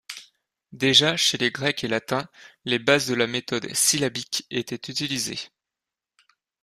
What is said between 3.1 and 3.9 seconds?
la méthode